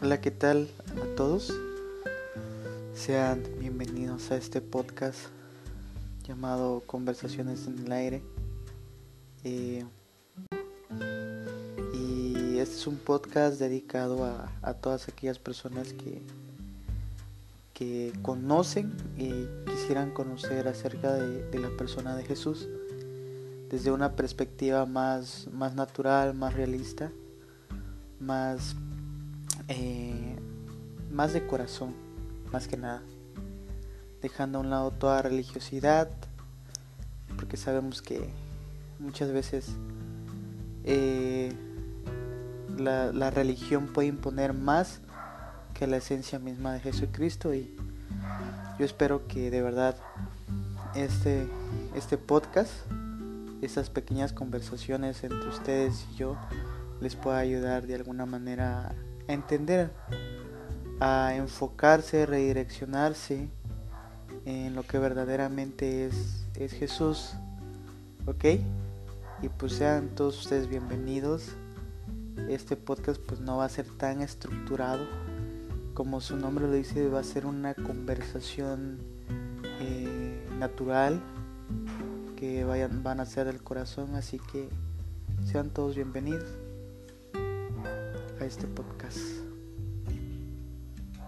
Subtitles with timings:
[0.00, 1.52] Hola, ¿qué tal a todos?
[2.94, 5.18] Sean bienvenidos a este podcast
[6.22, 8.22] llamado Conversaciones en el Aire.
[9.44, 9.84] Eh,
[11.94, 16.22] y este es un podcast dedicado a, todas aquellas personas que,
[17.78, 22.68] que conocen y quisieran conocer acerca de, la persona de Jesús
[23.70, 27.12] desde una perspectiva más, más natural, más realista,
[28.18, 28.74] más
[29.68, 30.34] eh,
[31.12, 31.94] más de corazón,
[32.50, 33.00] más que nada.
[34.22, 36.10] Dejando a un lado toda religiosidad,
[37.36, 38.28] porque sabemos que
[38.98, 39.68] muchas veces
[40.82, 41.52] eh,
[42.76, 45.00] la, la, religión puede imponer más
[45.78, 47.72] que la esencia misma de Jesucristo y
[48.80, 49.94] yo espero que de verdad
[50.96, 51.46] este,
[51.94, 52.72] este podcast,
[53.62, 56.36] estas pequeñas conversaciones entre ustedes y yo
[57.00, 58.92] les pueda ayudar de alguna manera
[59.28, 59.92] a entender,
[60.98, 63.48] a enfocarse, redireccionarse
[64.46, 67.34] en lo que verdaderamente es, es Jesús.
[68.26, 68.44] ¿Ok?
[69.42, 71.50] Y pues sean todos ustedes bienvenidos.
[72.48, 75.06] Este podcast pues no va a ser tan estructurado
[75.98, 78.98] como su nombre lo dice, va a ser una conversación
[79.80, 81.20] eh, natural
[82.36, 84.68] que vayan, van a ser del corazón, así que
[85.44, 86.46] sean todos bienvenidos
[88.40, 89.47] a este podcast.